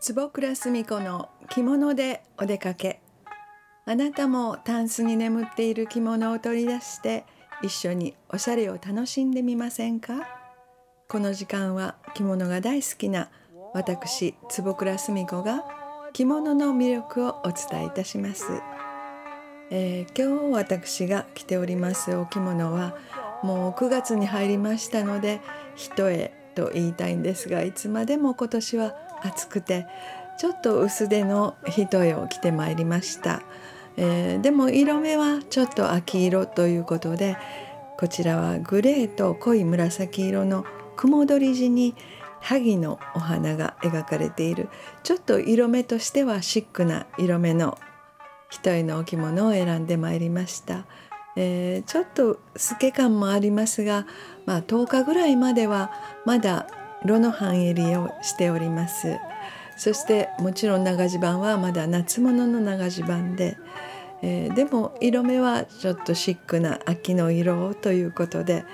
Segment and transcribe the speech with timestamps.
[0.00, 3.00] 坪倉澄子の着物でお出かけ。
[3.86, 7.24] あなたもタンスに眠っている着物を取り出して
[7.62, 10.14] 一緒におしゃれを楽しんでみませんか？
[11.08, 13.30] この時間は着物が大好きな
[13.74, 15.64] 私坪倉澄子が
[16.12, 18.46] 着物の魅力をお伝えいたします、
[19.70, 22.96] えー、今日私が着ておりますお着物は
[23.42, 25.40] もう9月に入りましたので
[25.74, 29.86] 一重と言いたいんですがいつまでも今年は暑くて
[30.38, 33.42] ちょっと薄手の一重を着てまいりました、
[33.96, 37.36] えー、でも色目はちょっと秋色ということで
[37.98, 40.64] こちらはグレーと濃い紫色の
[40.96, 41.94] 雲取り地に
[42.40, 44.68] 萩のお花が描かれている。
[45.02, 47.78] ちょっと色目としてはシックな色目の
[48.48, 50.86] 一重の置物を選んでまいりました、
[51.42, 54.06] えー、ちょっと透け感もありますが、
[54.44, 55.90] まあ、10日ぐらいまでは
[56.26, 56.66] まだ
[57.02, 59.16] 炉の半襟をしております。
[59.78, 63.56] そしてもちろん長襦袢はまだ夏物の長襦袢で、
[64.20, 68.66] えー、でも色目はちょっとシックな秋の色ということで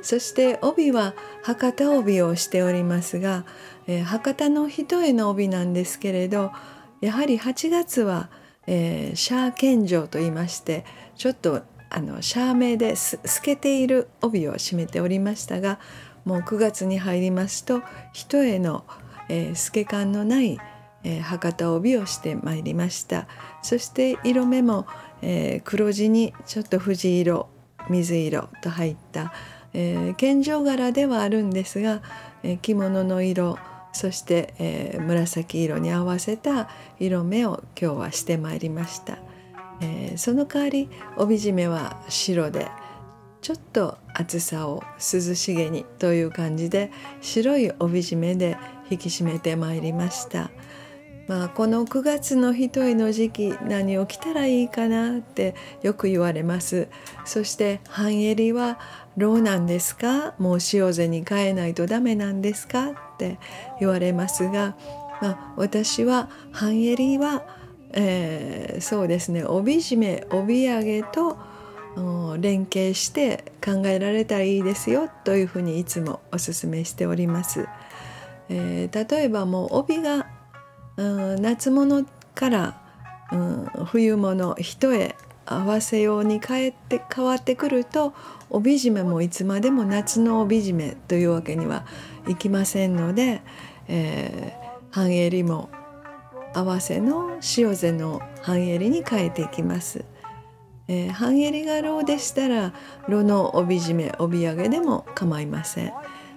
[0.00, 3.44] そして帯は博多帯をしておりますが、
[3.86, 6.52] えー、博多の一重の帯なんですけれど
[7.02, 8.30] やはり8月は、
[8.66, 11.60] えー、シャー献上と言いましてちょっと
[11.96, 15.78] あのシャー名です透けている帯を締めておりましたが
[16.24, 18.84] もう9月に入りますと一重の、
[19.28, 20.58] えー、透け感のない、
[21.04, 23.28] えー、博多帯をしてまいりました。
[23.62, 24.88] そして色目も、
[25.22, 27.48] えー、黒地にちょっと藤色
[27.88, 29.32] 水色と入った、
[29.72, 32.02] えー、健常柄ではあるんですが、
[32.42, 33.56] え、着物の色
[33.92, 39.18] そして、え、紫色に合わせた色目を今日はしてまいりました、
[39.84, 42.68] えー、その代わり帯締めは白で
[43.42, 46.90] ちょっと暑さを涼しげにという感じで
[47.20, 48.56] 白い帯締めで
[48.90, 50.50] 引き締めてまいりました。
[51.26, 56.88] まあ、この9月の一重の時期何を着たらいいかなってよく言われます。
[57.24, 58.78] そして半襟は
[59.16, 60.34] ローなんですか？
[60.38, 62.90] もう塩背に変えないとダメなんですか？
[62.90, 63.38] って
[63.80, 64.76] 言われますが、
[65.22, 67.46] まあ、私は半襟は、
[67.92, 71.36] えー、そうですね帯締め帯揚げと
[72.40, 77.68] 連携して考えられたらいいですよというふうにいつもお勧めしております。
[78.48, 80.26] えー、例えばもう帯が、
[80.96, 81.02] う
[81.36, 82.80] ん、夏物から、
[83.32, 85.14] うん、冬物一重
[85.46, 88.12] 合わせように変えて変わってくると
[88.50, 91.86] 帯締めもいつまでも夏の帯締めというわけには
[92.28, 93.42] いきませんので、
[93.88, 95.70] えー、半襟も
[96.54, 100.04] 合わせの塩背の半襟に変えていきます。
[100.88, 102.74] えー、半襟がローでしたら
[103.08, 105.92] ロの帯締め帯揚げでも構いません、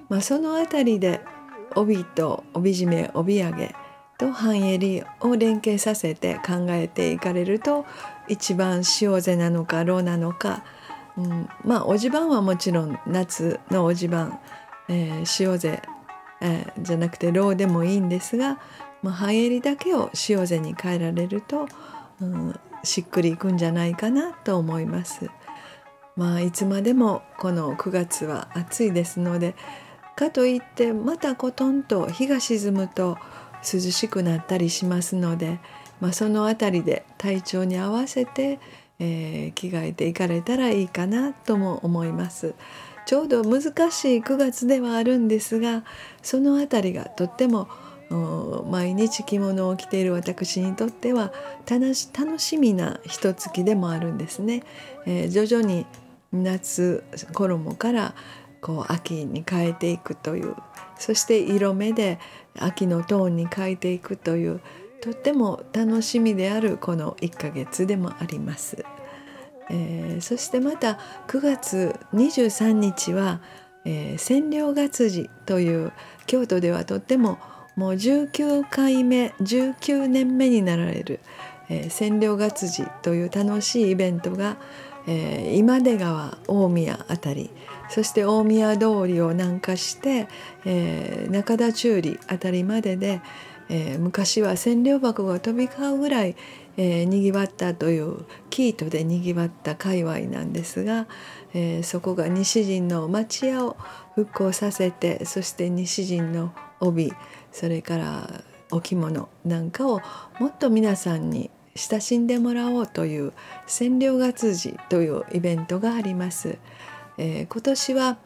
[0.10, 1.20] まあ、そのあたりで
[1.76, 3.76] 帯と帯締め帯揚げ
[4.18, 7.86] と半襟を連携させて考えていかれると
[8.28, 10.64] 一番塩背なのかローなのか、
[11.18, 14.40] うん、まあおじ番はもちろん夏のおじ番、
[14.88, 15.82] えー、塩背、
[16.42, 18.60] えー、じゃなくてローでもいいんですが、
[19.08, 21.66] まあ、半襟だけを塩背に変えられると、
[22.20, 25.30] うん、しっくりいくんじゃないかなと思います。
[26.18, 29.56] まあいつまでもこの9月は暑いですので
[30.18, 33.18] かといってまたコトンと日が沈むと
[33.62, 35.60] 涼しくなったりしますので、
[36.02, 38.60] まあ、その辺りで体調に合わせて、
[39.00, 42.56] えー、着替えていかれたらいいかなとも思います。
[43.06, 45.86] ちょうど難しい9月ではあるんですが
[46.22, 47.70] その辺りがとっても
[48.10, 51.34] 毎日着物を着ている私にとっては
[51.70, 51.94] 楽
[52.40, 54.64] しみな一月でもあるんですね。
[55.06, 55.86] えー、徐々に
[56.32, 57.04] 夏
[57.34, 58.16] 衣から
[58.88, 60.56] 秋に変えていくという
[60.98, 62.20] そして色目で
[62.60, 64.62] 秋のトーンに変えていくという
[65.02, 68.84] とっても楽しみであるこの1ヶ月でもあります。
[69.70, 70.98] えー、そしてまた
[71.28, 73.42] 9月23日は、
[73.86, 75.92] えー、千両月次という
[76.26, 77.38] 京都ではとっても
[77.78, 81.20] もう19回目19年目になられる、
[81.70, 84.58] えー、千両月次という楽しいイベントが、
[85.08, 87.52] えー、今出川大宮あたり
[87.90, 90.28] そして大宮通りを南下して、
[90.66, 93.22] えー、中田中里あたりまでで、
[93.70, 96.36] えー、昔は千両箱が飛び交うぐらい、
[96.78, 101.08] えー、にぎわったというキートでにぎわった界隈なんですが、
[101.54, 103.78] えー、そこが西陣の町屋を
[104.16, 107.14] 復興させてそして西陣の帯
[107.58, 110.00] それからお着物なんかを
[110.40, 113.34] もっと皆さんに親しんでもらおうという
[113.66, 116.60] 千両月次というイベントがあります。
[117.18, 118.18] えー、今年は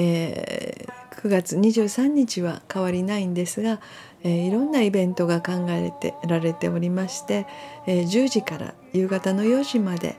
[0.00, 3.80] えー、9月23日は変わりないんですが、
[4.22, 7.48] えー、いろんなイベントが考えてられておりまして、
[7.88, 10.16] えー、10時から夕方の4時まで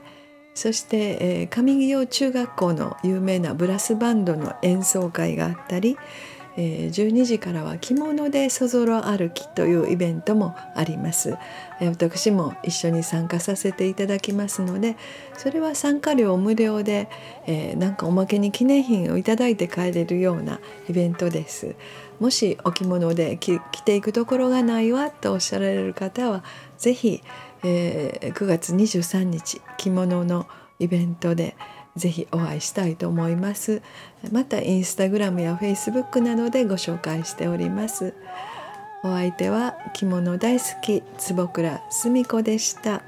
[0.52, 5.96] そして、えー、上木中学校の有名なブラスバンドの演奏会があったり、
[6.56, 11.36] え、12時からは着物でそぞろ歩きというイベントもあります、
[11.80, 14.96] え、私も一緒に参加させていただきますので
[15.36, 17.08] それは参加料無料で、
[17.46, 21.74] えー、なんかおまけに記念品をいただいて帰れるようなイベントです。
[22.18, 26.44] もしお着物で着ていくところがないわとおっしゃられる方は
[26.76, 27.22] 是非、
[27.64, 30.46] えー、9月23日着物の
[30.78, 31.56] イベントで
[31.96, 33.82] ぜひお会いしたいと思います。
[34.30, 38.14] またインスタグラムやフェイスブックなどでご紹介しております。
[39.02, 43.02] お相手は着物大好き坪倉澄子でした。